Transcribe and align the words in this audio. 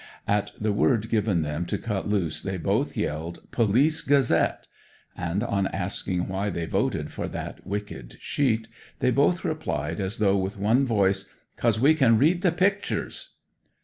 At 0.27 0.53
the 0.59 0.73
word 0.73 1.11
given 1.11 1.43
them 1.43 1.67
to 1.67 1.77
cut 1.77 2.09
loose 2.09 2.41
they 2.41 2.57
both 2.57 2.97
yelled 2.97 3.43
"Police 3.51 4.01
Gazette", 4.01 4.65
and 5.15 5.43
on 5.43 5.67
asking 5.67 6.27
why 6.27 6.49
they 6.49 6.65
voted 6.65 7.11
for 7.11 7.27
that 7.27 7.67
wicked 7.67 8.17
Sheet, 8.19 8.67
they 8.97 9.11
both 9.11 9.45
replied 9.45 9.99
as 9.99 10.17
though 10.17 10.37
with 10.39 10.57
one 10.57 10.87
voice: 10.87 11.25
"Cause 11.55 11.79
we 11.79 11.93
can 11.93 12.17
read 12.17 12.41
the 12.41 12.51
pictures." 12.51 13.35